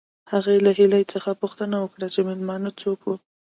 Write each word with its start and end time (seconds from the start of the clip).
هغې 0.31 0.55
له 0.65 0.71
هیلې 0.77 1.01
پوښتنه 1.41 1.75
وکړه 1.79 2.07
چې 2.13 2.19
مېلمانه 2.27 2.69
څوک 2.81 2.99
وو 3.03 3.15